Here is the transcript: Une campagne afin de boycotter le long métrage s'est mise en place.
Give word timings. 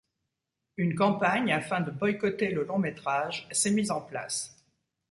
Une 0.77 0.95
campagne 0.95 1.51
afin 1.53 1.79
de 1.79 1.91
boycotter 1.91 2.49
le 2.49 2.63
long 2.63 2.79
métrage 2.79 3.47
s'est 3.51 3.69
mise 3.69 3.91
en 3.91 4.01
place. 4.01 4.57